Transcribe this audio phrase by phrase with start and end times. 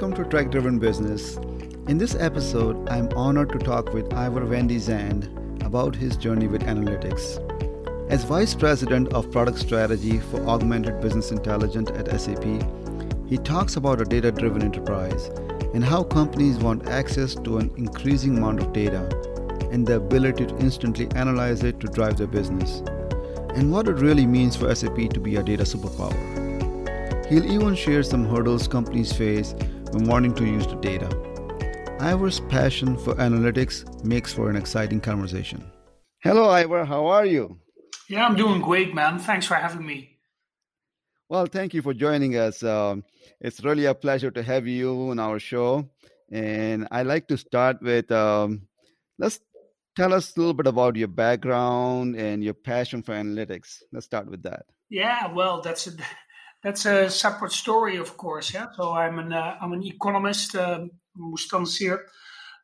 [0.00, 1.38] welcome to Track Driven Business.
[1.88, 5.24] In this episode, I'm honored to talk with Iver van de Zand
[5.64, 7.40] about his journey with analytics.
[8.08, 12.44] As Vice President of Product Strategy for Augmented Business Intelligence at SAP,
[13.26, 15.32] he talks about a data driven enterprise
[15.74, 19.02] and how companies want access to an increasing amount of data
[19.72, 22.84] and the ability to instantly analyze it to drive their business,
[23.56, 26.14] and what it really means for SAP to be a data superpower.
[27.26, 29.56] He'll even share some hurdles companies face
[29.98, 31.08] when wanting to use the data.
[32.00, 35.64] Iver's passion for analytics makes for an exciting conversation.
[36.20, 36.84] Hello, Ivor.
[36.84, 37.58] How are you?
[38.08, 39.18] Yeah, I'm doing great, man.
[39.18, 40.18] Thanks for having me.
[41.28, 42.62] Well, thank you for joining us.
[42.62, 43.04] Um,
[43.40, 45.88] it's really a pleasure to have you on our show.
[46.30, 48.68] And I like to start with um,
[49.18, 49.40] let's
[49.96, 53.82] tell us a little bit about your background and your passion for analytics.
[53.92, 54.66] Let's start with that.
[54.90, 55.92] Yeah, well, that's a
[56.62, 58.52] that's a separate story, of course.
[58.52, 58.66] Yeah.
[58.76, 60.90] So I'm an uh, I'm an economist, um,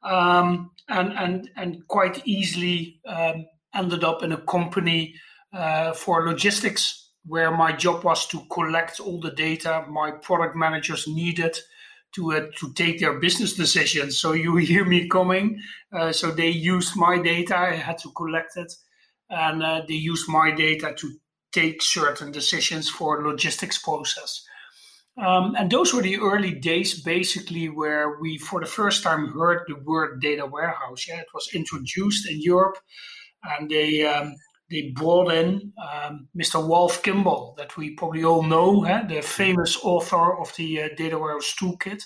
[0.02, 5.14] um, and and and quite easily um, ended up in a company
[5.52, 11.06] uh, for logistics, where my job was to collect all the data my product managers
[11.06, 11.56] needed
[12.14, 14.18] to uh, to take their business decisions.
[14.18, 15.61] So you hear me coming.
[15.92, 17.56] Uh, so they used my data.
[17.56, 18.72] I had to collect it,
[19.30, 21.12] and uh, they used my data to
[21.55, 24.44] take certain decisions for logistics process.
[25.16, 29.62] Um, and those were the early days, basically, where we, for the first time, heard
[29.69, 31.06] the word data warehouse.
[31.06, 32.78] Yeah, it was introduced in Europe,
[33.44, 34.34] and they um,
[34.70, 36.69] they brought in um, Mr.
[36.69, 41.55] Ralph Kimball, that we probably all know, the famous author of the uh, Data Warehouse
[41.61, 42.02] Toolkit.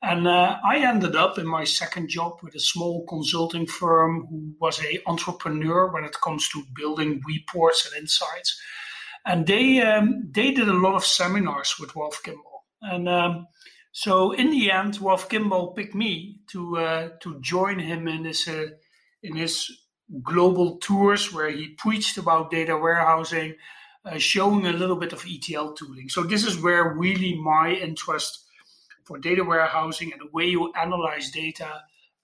[0.00, 4.54] And uh, I ended up in my second job with a small consulting firm who
[4.60, 8.60] was a entrepreneur when it comes to building reports and insights.
[9.26, 12.64] And they um, they did a lot of seminars with Ralph Kimball.
[12.80, 13.46] And um,
[13.90, 18.46] so in the end, Ralph Kimball picked me to uh, to join him in his
[18.46, 18.68] uh,
[19.24, 19.68] in his
[20.22, 23.56] global tours where he preached about data warehousing,
[24.04, 26.08] uh, showing a little bit of ETL tooling.
[26.08, 28.47] So this is where really my interest
[29.08, 31.70] for data warehousing and the way you analyze data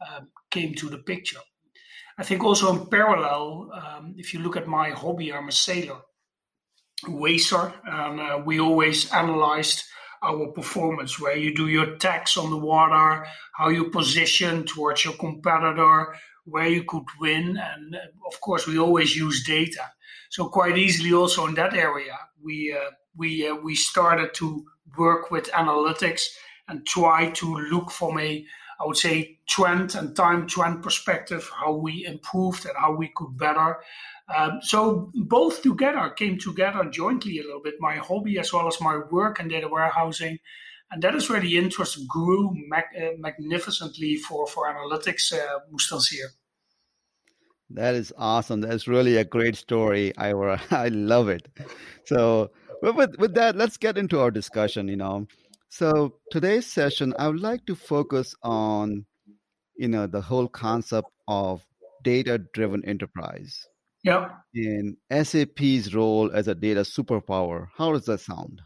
[0.06, 1.40] um, came to the picture.
[2.18, 6.02] I think also in parallel, um, if you look at my hobby, I'm a sailor,
[7.08, 9.82] racer, and uh, we always analyzed
[10.22, 13.26] our performance, where you do your tacks on the water,
[13.58, 16.14] how you position towards your competitor,
[16.44, 19.84] where you could win, and uh, of course we always use data.
[20.30, 24.64] So quite easily, also in that area, we uh, we uh, we started to
[24.96, 26.28] work with analytics
[26.68, 28.44] and try to look from a,
[28.80, 33.36] I would say, trend and time trend perspective, how we improved and how we could
[33.36, 33.78] better.
[34.34, 38.80] Um, so both together came together jointly a little bit, my hobby as well as
[38.80, 40.38] my work in data warehousing.
[40.90, 46.28] And that is where the interest grew mag- uh, magnificently for, for analytics, uh, Mustansir.
[47.70, 48.60] That is awesome.
[48.60, 50.60] That's really a great story, Ira.
[50.70, 51.48] I love it.
[52.04, 52.50] So,
[52.82, 54.88] with, with that, let's get into our discussion.
[54.88, 55.26] You know,
[55.74, 59.04] so today's session, I would like to focus on,
[59.76, 61.66] you know, the whole concept of
[62.04, 63.66] data-driven enterprise.
[64.04, 64.28] Yeah.
[64.54, 67.66] In SAP's role as a data superpower.
[67.76, 68.62] How does that sound?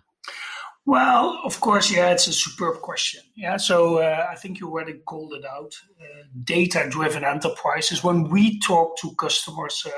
[0.85, 3.23] Well, of course, yeah, it's a superb question.
[3.35, 5.73] Yeah, so uh, I think you already called it out.
[5.99, 8.05] Uh, data-driven enterprises.
[8.05, 9.91] When we talk to customers, uh,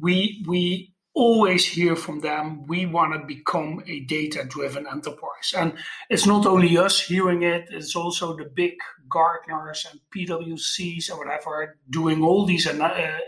[0.00, 5.54] we we always hear from them we want to become a data driven enterprise.
[5.56, 5.72] And
[6.10, 8.74] it's not only us hearing it it's also the big
[9.08, 13.18] gartners and pwcs or whatever doing all these uh,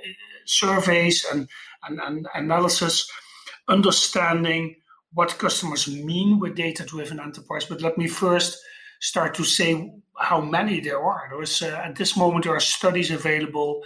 [0.45, 1.49] surveys and,
[1.85, 3.11] and, and analysis
[3.69, 4.77] understanding
[5.15, 7.65] what customers mean with data driven enterprise.
[7.65, 8.59] But let me first
[9.01, 11.29] start to say how many there are.
[11.31, 13.83] There's uh, at this moment there are studies available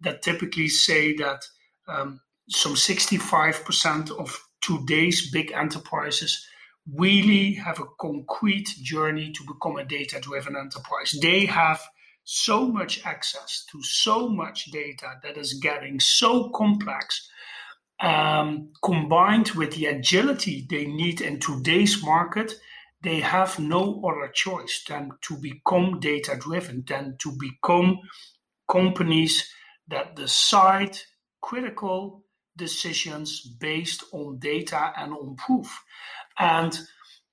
[0.00, 1.42] that typically say that
[1.88, 6.46] um, some 65% of today's big enterprises
[6.94, 11.16] really have a concrete journey to become a data driven enterprise.
[11.20, 11.80] They have
[12.24, 17.28] so much access to so much data that is getting so complex,
[18.00, 22.54] um, combined with the agility they need in today's market.
[23.02, 27.98] They have no other choice than to become data driven, than to become
[28.68, 29.48] companies
[29.88, 30.98] that decide
[31.40, 32.25] critical
[32.56, 35.68] decisions based on data and on proof.
[36.38, 36.78] And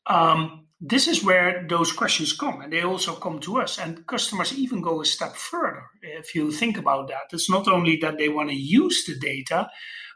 [0.07, 3.79] um, this is where those questions come, and they also come to us.
[3.79, 5.83] And customers even go a step further.
[6.01, 9.69] If you think about that, it's not only that they want to use the data,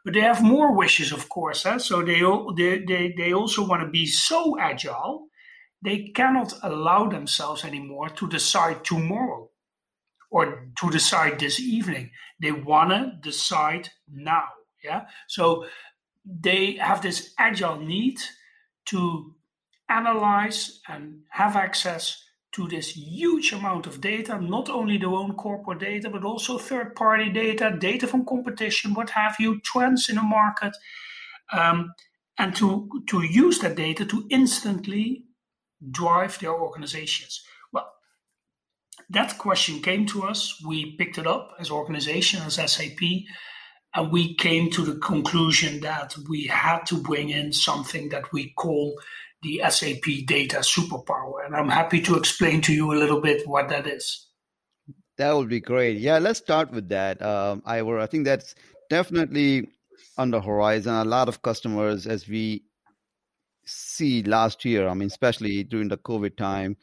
[0.03, 1.65] but they have more wishes, of course.
[1.65, 1.77] Eh?
[1.79, 2.21] So they,
[2.55, 5.27] they, they, they also want to be so agile
[5.81, 9.49] they cannot allow themselves anymore to decide tomorrow
[10.31, 12.11] or to decide this evening.
[12.41, 14.47] They want to decide now.
[14.83, 15.05] Yeah.
[15.27, 15.65] So
[16.25, 18.19] they have this agile need
[18.85, 19.33] to
[19.89, 25.79] analyze and have access to this huge amount of data, not only their own corporate
[25.79, 30.23] data, but also third party data, data from competition, what have you, trends in the
[30.23, 30.75] market,
[31.53, 31.93] um,
[32.39, 35.23] and to, to use that data to instantly
[35.91, 37.43] drive their organizations.
[37.71, 37.87] Well,
[39.09, 40.61] that question came to us.
[40.65, 42.99] We picked it up as organization, as SAP,
[43.97, 48.51] and we came to the conclusion that we had to bring in something that we
[48.51, 48.95] call
[49.41, 51.43] the SAP data superpower.
[51.43, 54.27] And I'm happy to explain to you a little bit what that is.
[55.17, 55.97] That would be great.
[55.97, 57.23] Yeah, let's start with that.
[57.23, 58.53] Um, Iver, I think that's
[58.91, 59.67] definitely
[60.15, 60.93] on the horizon.
[60.93, 62.65] A lot of customers, as we
[63.65, 66.77] see last year, I mean, especially during the COVID time,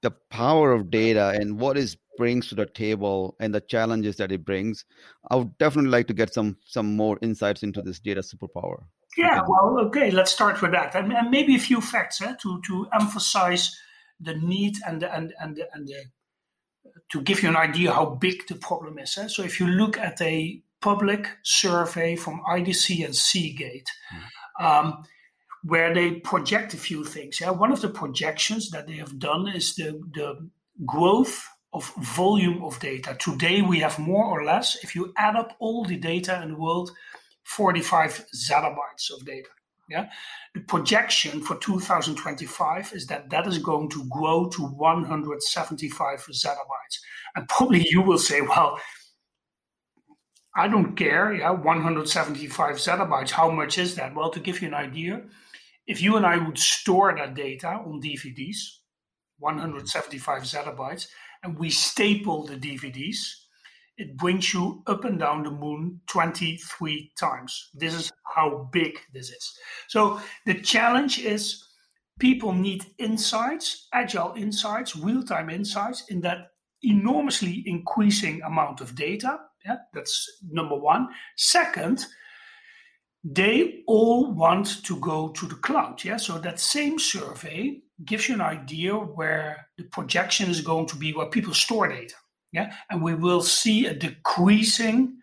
[0.00, 4.32] the power of data and what it brings to the table and the challenges that
[4.32, 4.84] it brings.
[5.30, 8.84] I would definitely like to get some some more insights into this data superpower.
[9.16, 12.60] Yeah, well, okay, let's start with that, and, and maybe a few facts eh, to
[12.66, 13.76] to emphasize
[14.20, 16.04] the need and the, and and the, and the,
[17.12, 19.16] to give you an idea how big the problem is.
[19.16, 19.28] Eh?
[19.28, 24.64] So, if you look at a public survey from IDC and Seagate, mm.
[24.64, 25.04] um,
[25.62, 27.40] where they project a few things.
[27.40, 30.50] Yeah, one of the projections that they have done is the the
[30.84, 33.16] growth of volume of data.
[33.18, 36.56] Today we have more or less, if you add up all the data in the
[36.56, 36.92] world,
[37.42, 39.48] 45 zettabytes of data.
[39.90, 40.08] Yeah,
[40.54, 46.96] the projection for 2025 is that that is going to grow to 175 zettabytes.
[47.36, 48.80] And probably you will say, well,
[50.56, 51.34] I don't care.
[51.34, 53.30] Yeah, 175 zettabytes.
[53.30, 54.14] How much is that?
[54.14, 55.22] Well, to give you an idea,
[55.86, 58.56] if you and I would store that data on DVDs,
[59.38, 61.08] 175 zettabytes,
[61.58, 63.18] we staple the DVDs,
[63.96, 67.70] it brings you up and down the moon 23 times.
[67.74, 69.58] This is how big this is.
[69.88, 71.64] So the challenge is
[72.18, 76.48] people need insights, agile insights, real time insights in that
[76.82, 79.38] enormously increasing amount of data.
[79.64, 81.08] Yeah, that's number one.
[81.36, 82.04] Second,
[83.22, 86.04] they all want to go to the cloud.
[86.04, 90.96] Yeah, so that same survey gives you an idea where the projection is going to
[90.96, 92.14] be where people store data.
[92.52, 95.16] Yeah, and we will see a decreasing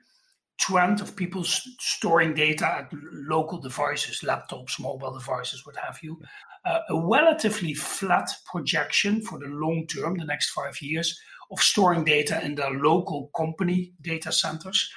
[0.59, 6.19] trend of people storing data at local devices, laptops, mobile devices, what have you.
[6.65, 11.19] Uh, a relatively flat projection for the long term, the next five years,
[11.51, 14.89] of storing data in their local company data centers,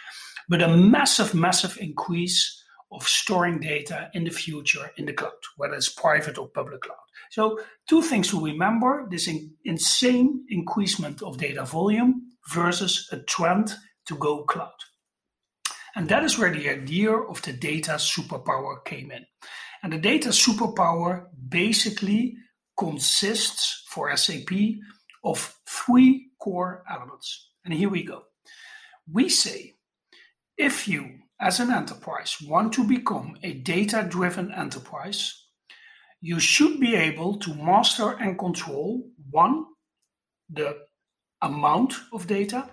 [0.49, 2.63] but a massive, massive increase
[2.94, 6.96] of storing data in the future in the cloud, whether it's private or public cloud.
[7.31, 13.75] So, two things to remember this in, insane increasement of data volume versus a trend
[14.06, 14.73] to go cloud.
[15.96, 19.26] And that is where the idea of the data superpower came in.
[19.82, 22.37] And the data superpower basically
[22.79, 24.50] consists for SAP
[25.23, 27.50] of three core elements.
[27.64, 28.25] And here we go.
[29.11, 29.75] We say
[30.56, 35.47] if you as an enterprise want to become a data driven enterprise,
[36.21, 39.64] you should be able to master and control one,
[40.49, 40.76] the
[41.43, 42.71] amount of data,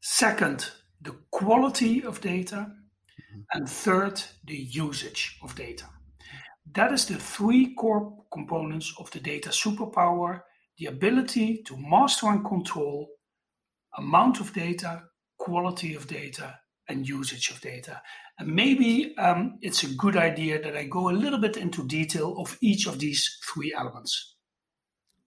[0.00, 0.70] second,
[1.02, 3.40] the quality of data, mm-hmm.
[3.52, 5.84] and third, the usage of data.
[6.72, 10.42] That is the three core components of the data superpower
[10.78, 13.08] the ability to master and control
[13.96, 15.02] amount of data,
[15.36, 18.00] quality of data, and usage of data.
[18.38, 22.36] And maybe um, it's a good idea that I go a little bit into detail
[22.38, 24.36] of each of these three elements.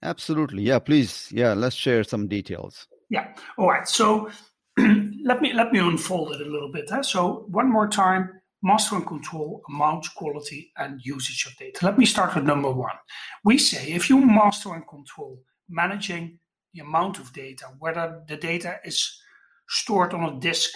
[0.03, 0.63] Absolutely.
[0.63, 1.29] Yeah, please.
[1.31, 2.87] Yeah, let's share some details.
[3.09, 3.33] Yeah.
[3.57, 3.87] All right.
[3.87, 4.29] So
[4.77, 6.89] let me let me unfold it a little bit.
[6.89, 7.03] Huh?
[7.03, 11.85] So one more time, master and control amount, quality, and usage of data.
[11.85, 12.95] Let me start with number one.
[13.43, 16.39] We say if you master and control managing
[16.73, 19.21] the amount of data, whether the data is
[19.67, 20.71] stored on a disk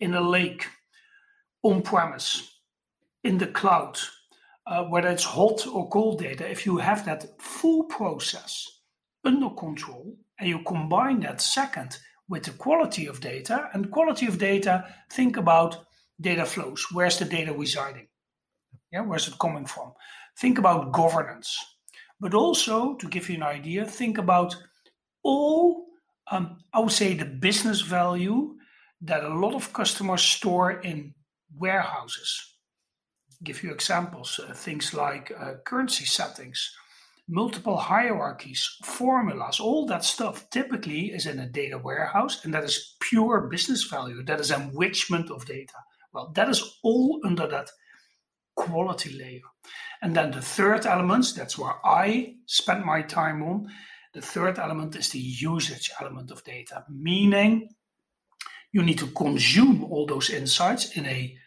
[0.00, 0.66] in a lake,
[1.62, 2.58] on premise,
[3.22, 3.98] in the cloud,
[4.66, 8.66] uh, whether it's hot or cold data, if you have that full process
[9.24, 11.98] under control and you combine that second
[12.28, 15.84] with the quality of data, and quality of data, think about
[16.20, 16.86] data flows.
[16.92, 18.08] Where's the data residing?
[18.92, 19.92] Yeah, where's it coming from?
[20.38, 21.56] Think about governance.
[22.20, 24.56] But also, to give you an idea, think about
[25.22, 25.86] all,
[26.30, 28.54] um, I would say, the business value
[29.04, 31.14] that a lot of customers store in
[31.56, 32.56] warehouses.
[33.42, 36.74] Give you examples, uh, things like uh, currency settings,
[37.28, 42.96] multiple hierarchies, formulas, all that stuff typically is in a data warehouse, and that is
[43.00, 44.22] pure business value.
[44.22, 45.74] That is enrichment of data.
[46.12, 47.70] Well, that is all under that
[48.56, 49.40] quality layer.
[50.00, 53.68] And then the third element, that's where I spend my time on.
[54.14, 57.68] The third element is the usage element of data, meaning
[58.74, 61.38] you need to consume all those insights in a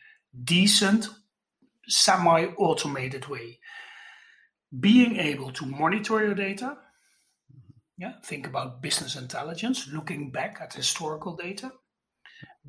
[0.44, 1.10] decent,
[1.88, 3.60] semi automated way
[4.80, 6.78] being able to monitor your data.
[7.98, 11.72] Yeah, think about business intelligence, looking back at historical data,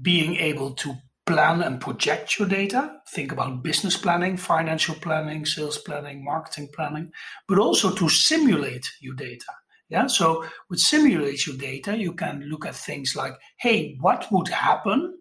[0.00, 0.94] being able to
[1.26, 3.00] plan and project your data.
[3.10, 7.12] Think about business planning, financial planning, sales planning, marketing planning,
[7.46, 9.52] but also to simulate your data.
[9.88, 14.48] Yeah, so with simulate your data, you can look at things like, hey, what would
[14.48, 15.18] happen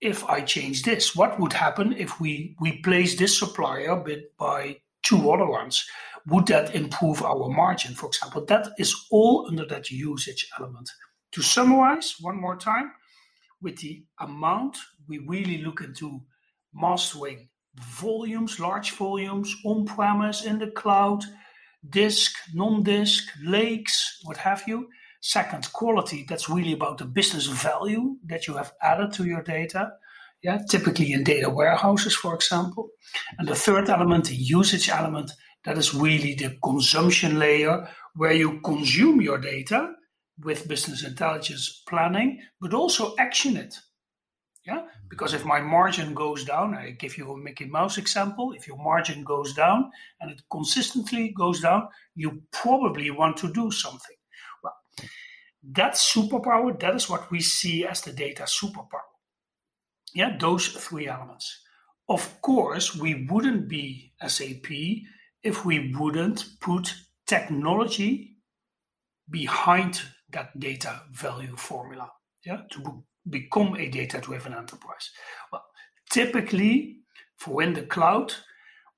[0.00, 1.14] if I change this?
[1.14, 5.84] What would happen if we replace this supplier bit by two other ones,
[6.26, 8.44] would that improve our margin, for example?
[8.46, 10.90] That is all under that usage element.
[11.32, 12.92] To summarize one more time,
[13.60, 16.22] with the amount, we really look into
[16.72, 21.24] mastering volumes, large volumes, on premise, in the cloud,
[21.90, 24.88] disk, non disk, lakes, what have you.
[25.20, 29.92] Second, quality, that's really about the business value that you have added to your data
[30.44, 32.90] yeah, typically in data warehouses, for example.
[33.38, 35.32] And the third element, the usage element,
[35.64, 39.94] that is really the consumption layer where you consume your data
[40.42, 43.74] with business intelligence planning, but also action it.
[44.66, 48.52] Yeah, because if my margin goes down, I give you a Mickey Mouse example.
[48.52, 49.90] If your margin goes down
[50.20, 54.16] and it consistently goes down, you probably want to do something.
[54.62, 54.74] Well,
[55.72, 59.04] that superpower, that is what we see as the data superpower.
[60.14, 61.60] Yeah, those three elements.
[62.08, 64.70] Of course, we wouldn't be SAP
[65.42, 66.94] if we wouldn't put
[67.26, 68.38] technology
[69.28, 72.10] behind that data value formula
[72.44, 75.10] yeah, to become a data driven enterprise.
[75.52, 75.64] Well,
[76.10, 76.98] typically,
[77.36, 78.32] for in the cloud,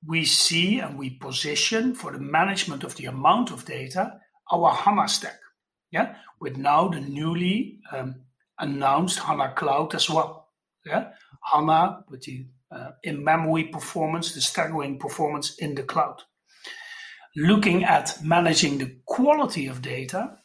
[0.06, 4.20] we see and we position for the management of the amount of data
[4.52, 5.40] our HANA stack.
[5.90, 8.22] Yeah, with now the newly um,
[8.58, 10.46] announced HANA Cloud as well
[10.86, 11.08] yeah,
[11.42, 16.22] HANA with the uh, in memory performance, the staggering performance in the cloud.
[17.36, 20.38] Looking at managing the quality of data,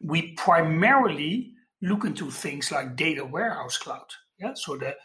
[0.00, 4.06] we primarily look into things like data warehouse cloud.
[4.38, 4.96] Yeah, so the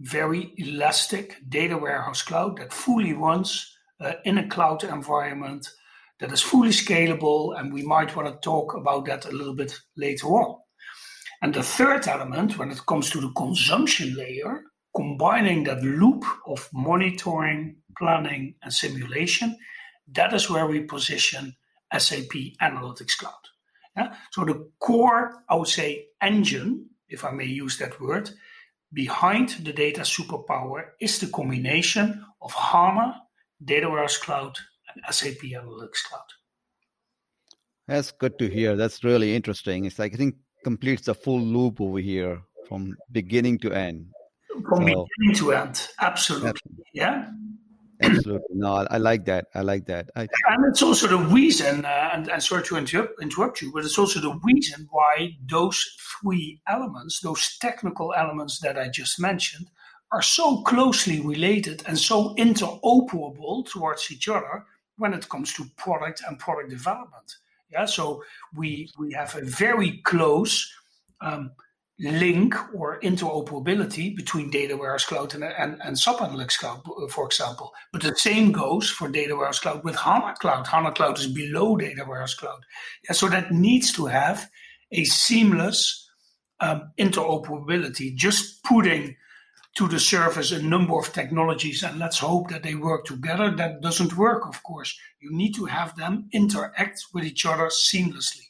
[0.00, 5.68] very elastic data warehouse cloud that fully runs uh, in a cloud environment
[6.20, 9.78] that is fully scalable, and we might want to talk about that a little bit
[9.96, 10.58] later on.
[11.42, 14.62] And the third element, when it comes to the consumption layer,
[14.94, 19.56] combining that loop of monitoring, planning, and simulation,
[20.12, 21.54] that is where we position
[21.96, 23.32] SAP Analytics Cloud.
[23.96, 24.14] Yeah?
[24.32, 28.30] So the core, I would say, engine, if I may use that word,
[28.92, 33.22] behind the data superpower is the combination of HANA,
[33.64, 34.56] Data Warehouse Cloud,
[34.94, 36.26] and SAP Analytics Cloud.
[37.86, 38.76] That's good to hear.
[38.76, 39.84] That's really interesting.
[39.84, 44.06] It's like I think completes the full loop over here from beginning to end.
[44.68, 46.50] From so, beginning to end, absolutely.
[46.50, 46.84] absolutely.
[46.94, 47.30] Yeah.
[48.02, 48.56] Absolutely.
[48.56, 49.46] No, I, I, like that.
[49.54, 50.10] I like that.
[50.16, 53.84] I, and it's also the reason, uh, and, and, sorry to interrupt, interrupt you, but
[53.84, 59.70] it's also the reason why those three elements, those technical elements that I just mentioned,
[60.12, 64.64] are so closely related and so interoperable towards each other
[64.96, 67.36] when it comes to product and product development.
[67.70, 68.24] Yeah, so
[68.56, 70.72] we we have a very close
[71.20, 71.52] um,
[72.00, 77.72] link or interoperability between Data Warehouse Cloud and, and, and SAP Analytics Cloud, for example.
[77.92, 80.66] But the same goes for Data Warehouse Cloud with HANA Cloud.
[80.66, 82.64] HANA Cloud is below Data Warehouse Cloud.
[83.10, 84.48] So that needs to have
[84.90, 86.08] a seamless
[86.60, 88.14] um, interoperability.
[88.14, 89.16] Just putting
[89.76, 93.50] to the surface a number of technologies and let's hope that they work together.
[93.50, 94.98] That doesn't work, of course.
[95.20, 98.49] You need to have them interact with each other seamlessly.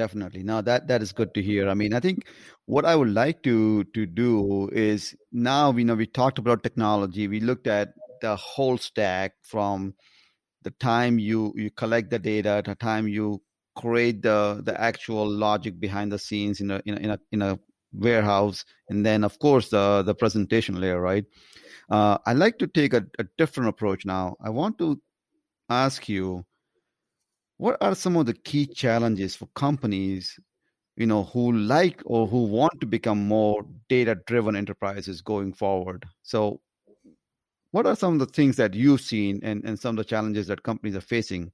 [0.00, 0.42] Definitely.
[0.42, 1.68] Now that that is good to hear.
[1.68, 2.26] I mean, I think
[2.66, 7.28] what I would like to to do is now we know we talked about technology.
[7.28, 7.92] We looked at
[8.22, 9.94] the whole stack from
[10.62, 13.42] the time you you collect the data to the time you
[13.76, 17.42] create the the actual logic behind the scenes in a in a in a, in
[17.42, 17.58] a
[17.92, 21.24] warehouse, and then of course the the presentation layer, right?
[21.90, 24.36] Uh, I like to take a, a different approach now.
[24.40, 25.00] I want to
[25.70, 26.44] ask you,
[27.60, 30.40] what are some of the key challenges for companies,
[30.96, 36.06] you know, who like or who want to become more data-driven enterprises going forward?
[36.22, 36.62] So,
[37.72, 40.46] what are some of the things that you've seen and, and some of the challenges
[40.46, 41.52] that companies are facing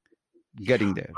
[0.62, 1.10] getting there?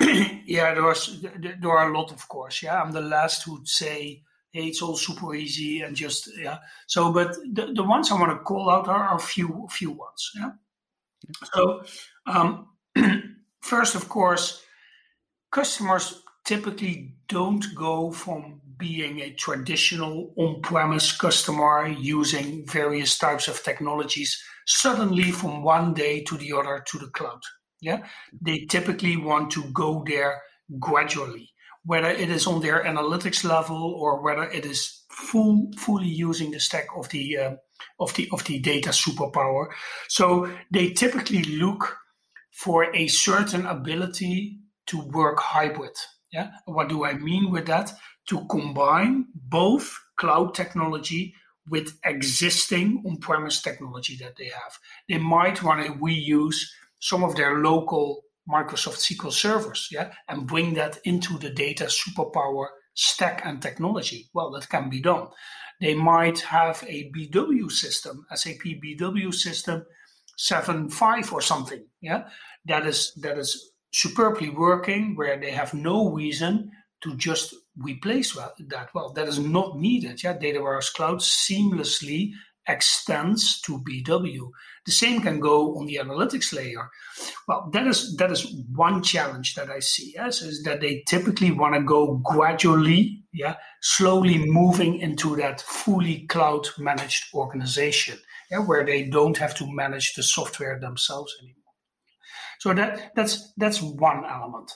[0.46, 2.62] yeah, there was there are a lot, of course.
[2.62, 7.12] Yeah, I'm the last who'd say, "Hey, it's all super easy and just yeah." So,
[7.12, 10.30] but the, the ones I want to call out are, are a few few ones.
[10.34, 10.52] Yeah.
[11.52, 11.84] So,
[12.26, 12.68] um,
[13.66, 14.62] first, of course,
[15.50, 24.40] customers typically don't go from being a traditional on-premise customer using various types of technologies
[24.66, 27.40] suddenly from one day to the other to the cloud.
[27.80, 28.06] Yeah,
[28.40, 30.42] they typically want to go there
[30.78, 31.50] gradually,
[31.84, 36.60] whether it is on their analytics level or whether it is full fully using the
[36.60, 37.54] stack of the uh,
[37.98, 39.68] of the of the data superpower.
[40.08, 41.96] So they typically look
[42.56, 45.96] for a certain ability to work hybrid.
[46.32, 47.92] Yeah, what do I mean with that?
[48.28, 51.34] To combine both cloud technology
[51.68, 54.78] with existing on-premise technology that they have.
[55.08, 56.56] They might want to reuse
[56.98, 62.66] some of their local Microsoft SQL servers, yeah, and bring that into the data superpower
[62.94, 64.30] stack and technology.
[64.32, 65.28] Well, that can be done.
[65.80, 69.84] They might have a BW system, SAP BW system
[70.38, 72.28] 7.5 or something, yeah,
[72.66, 76.70] that is that is superbly working where they have no reason
[77.02, 78.90] to just replace well, that.
[78.94, 80.22] Well, that is not needed.
[80.22, 82.32] Yeah, Data Warehouse Cloud seamlessly
[82.68, 84.50] extends to BW.
[84.86, 86.90] The same can go on the analytics layer.
[87.46, 90.12] Well, that is that is one challenge that I see.
[90.14, 96.26] Yes, is that they typically want to go gradually, yeah, slowly moving into that fully
[96.26, 98.18] cloud managed organization,
[98.50, 101.56] yeah, where they don't have to manage the software themselves anymore.
[102.60, 104.72] So that that's that's one element.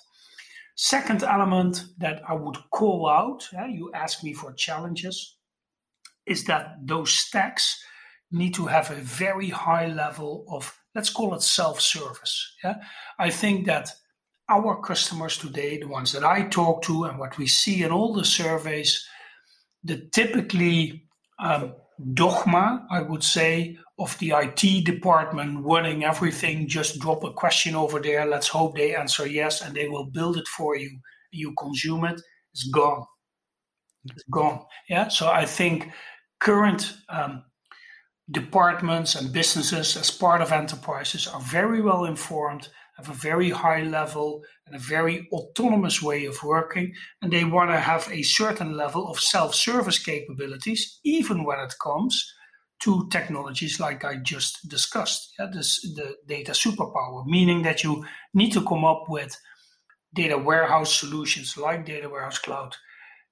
[0.77, 5.37] Second element that I would call out, yeah, you ask me for challenges
[6.27, 7.83] is that those stacks
[8.31, 12.77] need to have a very high level of let's call it self-service yeah
[13.19, 13.91] i think that
[14.49, 18.15] our customers today the ones that i talk to and what we see in all
[18.15, 19.05] the surveys
[19.83, 21.05] the typically
[21.41, 21.73] um,
[22.15, 26.67] dogma i would say of the it department running everything.
[26.67, 28.25] Just drop a question over there.
[28.25, 30.99] Let's hope they answer yes and they will build it for you.
[31.33, 32.21] You consume it
[32.53, 33.05] it's gone.
[34.07, 34.65] It's gone.
[34.89, 35.91] Yeah so i think
[36.41, 37.45] current um,
[38.31, 42.69] departments and businesses as part of enterprises are very well informed,
[43.01, 47.71] have a very high level and a very autonomous way of working, and they want
[47.71, 52.33] to have a certain level of self service capabilities, even when it comes
[52.83, 55.35] to technologies like I just discussed.
[55.39, 59.37] Yeah, this, the data superpower, meaning that you need to come up with
[60.15, 62.75] data warehouse solutions like Data Warehouse Cloud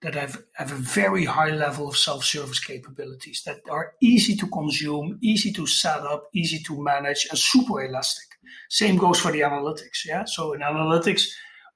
[0.02, 5.18] that have, have a very high level of self-service capabilities that are easy to consume,
[5.22, 8.26] easy to set up, easy to manage, and super elastic.
[8.70, 10.04] Same goes for the analytics.
[10.06, 10.24] Yeah.
[10.24, 11.24] So in analytics,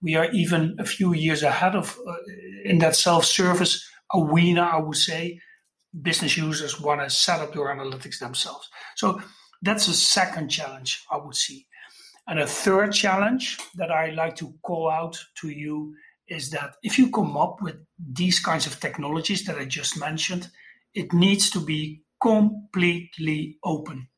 [0.01, 2.15] we are even a few years ahead of uh,
[2.65, 4.63] in that self-service arena.
[4.63, 5.41] I would say
[6.01, 8.69] business users want to set up their analytics themselves.
[8.97, 9.21] So
[9.63, 11.67] that's a second challenge I would see.
[12.27, 15.95] And a third challenge that I like to call out to you
[16.33, 20.49] is that if you come up with these kinds of technologies that I just mentioned,
[20.95, 24.09] it needs to be completely open.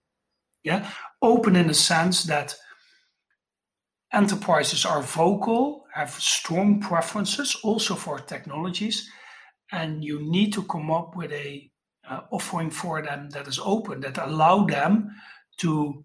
[0.63, 0.89] Yeah,
[1.21, 2.55] open in the sense that
[4.13, 9.11] enterprises are vocal, have strong preferences also for technologies,
[9.73, 11.71] and you need to come up with a
[12.09, 15.11] uh, offering for them that is open that allow them
[15.59, 16.05] to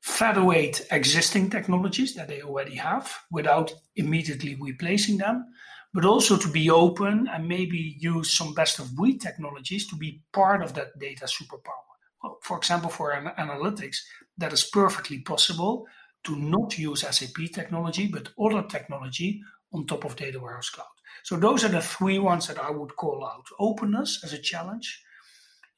[0.00, 5.44] federate existing technologies that they already have without immediately replacing them,
[5.92, 10.22] but also to be open and maybe use some best of breed technologies to be
[10.32, 12.36] part of that data superpower.
[12.42, 13.96] For example, for an analytics,
[14.38, 15.86] that is perfectly possible
[16.24, 19.40] to not use SAP technology, but other technology
[19.72, 20.86] on top of Data Warehouse Cloud.
[21.22, 23.46] So those are the three ones that I would call out.
[23.58, 25.02] Openness as a challenge,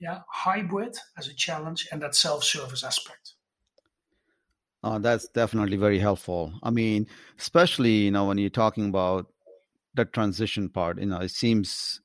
[0.01, 3.35] yeah, hybrid as a challenge, and that self-service aspect.
[4.83, 6.53] Uh, that's definitely very helpful.
[6.63, 7.07] I mean,
[7.39, 9.27] especially you know when you're talking about
[9.95, 12.01] the transition part, you know, it seems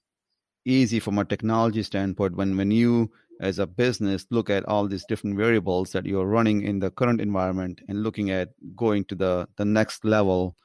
[0.66, 5.06] easy from a technology standpoint when when you as a business look at all these
[5.08, 9.48] different variables that you're running in the current environment and looking at going to the
[9.58, 10.56] the next level.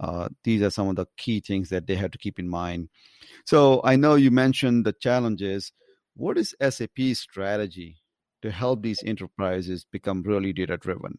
[0.00, 2.88] Uh, these are some of the key things that they have to keep in mind.
[3.46, 5.72] So I know you mentioned the challenges.
[6.16, 7.96] What is SAP's strategy
[8.42, 11.18] to help these enterprises become really data driven?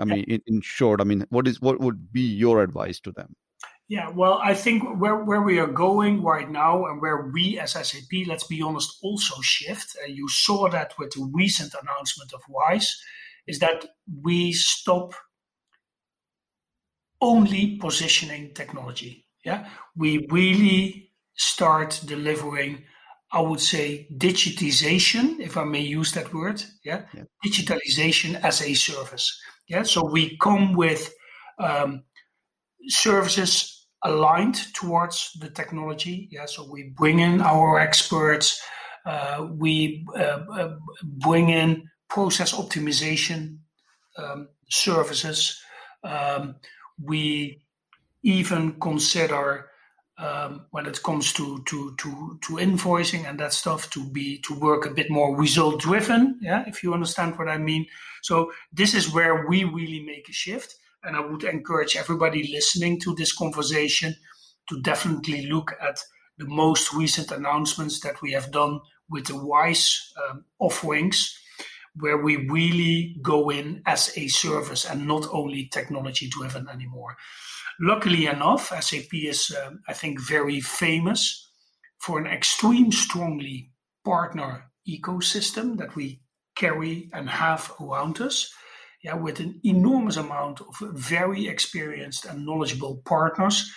[0.00, 3.12] I mean, in, in short, I mean, what is what would be your advice to
[3.12, 3.36] them?
[3.90, 7.72] Yeah, well, I think where, where we are going right now and where we as
[7.72, 12.40] SAP, let's be honest, also shift, and you saw that with the recent announcement of
[12.48, 13.02] RISE,
[13.48, 13.86] is that
[14.22, 15.14] we stop
[17.20, 19.26] only positioning technology.
[19.44, 22.84] Yeah, we really start delivering,
[23.32, 26.62] I would say, digitization, if I may use that word.
[26.84, 27.24] Yeah, yeah.
[27.44, 29.36] digitalization as a service.
[29.70, 31.14] Yeah, so we come with
[31.60, 32.02] um,
[32.88, 36.28] services aligned towards the technology.
[36.32, 38.60] Yeah, so we bring in our experts.
[39.06, 43.58] Uh, we uh, uh, bring in process optimization
[44.18, 45.62] um, services.
[46.02, 46.56] Um,
[47.00, 47.62] we
[48.24, 49.70] even consider
[50.20, 54.54] um, when it comes to, to to to invoicing and that stuff to be to
[54.54, 56.38] work a bit more result driven.
[56.42, 57.86] Yeah, if you understand what I mean.
[58.22, 60.76] So this is where we really make a shift.
[61.02, 64.14] And I would encourage everybody listening to this conversation
[64.68, 65.98] to definitely look at
[66.36, 71.39] the most recent announcements that we have done with the RISE um, offerings,
[71.96, 77.16] where we really go in as a service and not only technology driven anymore.
[77.80, 81.50] Luckily enough, SAP is, um, I think, very famous
[81.98, 83.72] for an extreme strongly
[84.04, 86.20] partner ecosystem that we
[86.56, 88.52] carry and have around us
[89.02, 93.72] yeah, with an enormous amount of very experienced and knowledgeable partners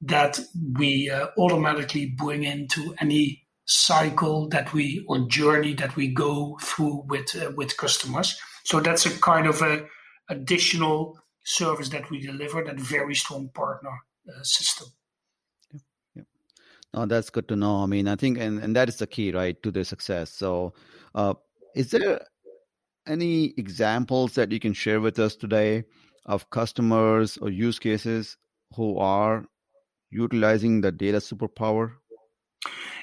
[0.00, 0.40] that
[0.78, 7.04] we uh, automatically bring into any cycle that we or journey that we go through
[7.08, 8.38] with uh, with customers.
[8.64, 9.86] So that's a kind of a
[10.28, 12.64] additional service that we deliver.
[12.64, 13.92] That very strong partner
[14.28, 14.88] uh, system.
[16.14, 16.22] Yeah,
[16.94, 17.82] No, that's good to know.
[17.82, 20.30] I mean, I think, and, and that is the key, right, to the success.
[20.30, 20.74] So,
[21.14, 21.34] uh,
[21.74, 22.20] is there
[23.06, 25.84] any examples that you can share with us today
[26.26, 28.36] of customers or use cases
[28.76, 29.44] who are
[30.10, 31.92] utilizing the data superpower?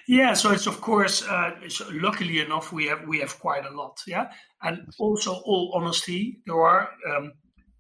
[0.10, 3.70] Yeah, so it's of course, uh, so luckily enough, we have we have quite a
[3.70, 4.02] lot.
[4.08, 4.32] Yeah,
[4.64, 7.34] and also, all honesty, there are um,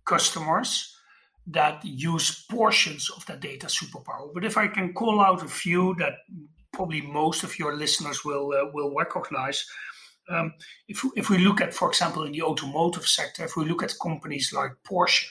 [0.06, 0.96] customers
[1.48, 4.32] that use portions of that data superpower.
[4.32, 6.14] But if I can call out a few that
[6.72, 9.66] probably most of your listeners will uh, will recognize,
[10.30, 10.54] um,
[10.88, 13.96] if, if we look at, for example, in the automotive sector, if we look at
[14.00, 15.26] companies like Porsche,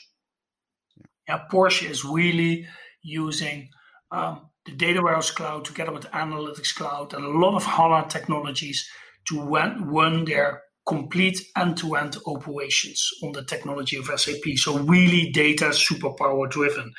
[1.28, 2.66] yeah, Porsche is really
[3.04, 3.68] using
[4.10, 8.88] um, the data warehouse cloud together with analytics cloud and a lot of HANA technologies
[9.28, 14.56] to run, run their complete end-to-end operations on the technology of SAP.
[14.56, 16.92] So really data superpower driven.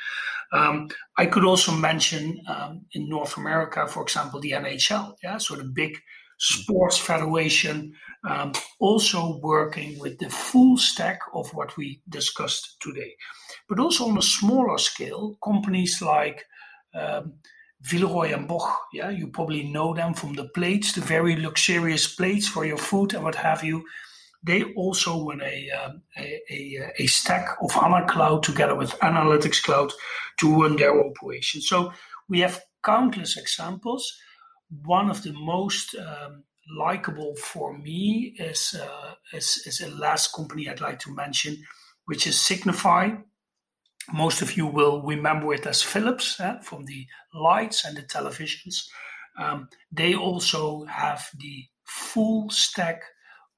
[0.52, 5.14] Um, I could also mention um, in North America, for example, the NHL.
[5.22, 5.96] Yeah, so the big
[6.38, 7.92] sports federation,
[8.28, 13.14] um, also working with the full stack of what we discussed today.
[13.68, 16.44] But also on a smaller scale, companies like
[16.94, 17.34] um,
[17.82, 22.46] Villeroy and Boch, yeah, you probably know them from the plates, the very luxurious plates
[22.46, 23.84] for your food and what have you.
[24.42, 29.62] They also run a, um, a, a, a, stack of HANA Cloud together with Analytics
[29.62, 29.92] Cloud
[30.40, 31.60] to run their operation.
[31.60, 31.92] So
[32.28, 34.10] we have countless examples
[34.84, 36.44] one of the most um,
[36.76, 41.56] likable for me is, uh, is, is a last company I'd like to mention,
[42.06, 43.10] which is Signify.
[44.12, 48.86] Most of you will remember it as Philips eh, from the lights and the televisions.
[49.38, 53.02] Um, they also have the full stack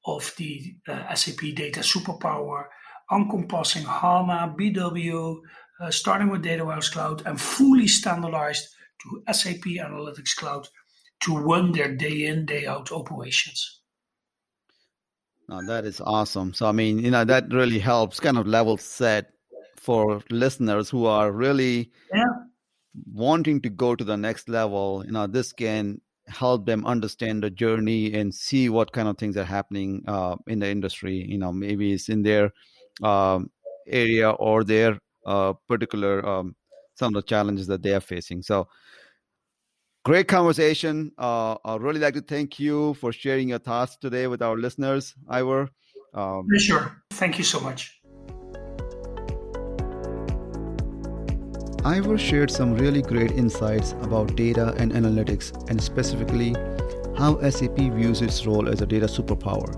[0.04, 2.64] of the uh, SAP Data Superpower,
[3.10, 5.36] encompassing HANA, BW,
[5.80, 8.68] uh, starting with Data Warehouse Cloud, and fully standardized
[9.02, 10.68] to SAP Analytics Cloud
[11.22, 13.80] to run their day in day out operations
[15.48, 18.76] no, that is awesome so i mean you know that really helps kind of level
[18.76, 19.31] set
[19.82, 22.24] for listeners who are really yeah.
[23.12, 27.50] wanting to go to the next level you know this can help them understand the
[27.50, 31.52] journey and see what kind of things are happening uh, in the industry you know
[31.52, 32.52] maybe it's in their
[33.02, 33.50] um,
[33.88, 36.54] area or their uh, particular um,
[36.94, 38.68] some of the challenges that they are facing so
[40.04, 41.12] Great conversation.
[41.16, 45.14] Uh, I'd really like to thank you for sharing your thoughts today with our listeners,
[45.28, 45.68] Iver.
[46.12, 47.04] Um, sure.
[47.12, 48.01] Thank you so much.
[51.84, 56.54] Iver shared some really great insights about data and analytics, and specifically
[57.18, 59.68] how SAP views its role as a data superpower.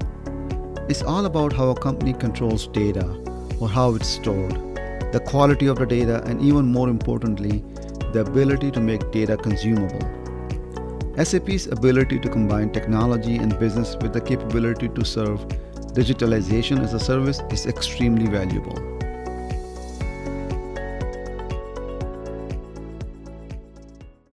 [0.90, 3.07] It's all about how a company controls data
[3.59, 4.53] or how it's stored,
[5.12, 7.64] the quality of the data, and even more importantly,
[8.12, 10.07] the ability to make data consumable.
[11.17, 15.40] SAP's ability to combine technology and business with the capability to serve
[15.95, 18.93] digitalization as a service is extremely valuable.